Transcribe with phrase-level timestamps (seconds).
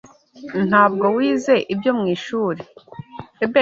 [0.69, 2.61] Ntabwo wize ibyo mwishuri?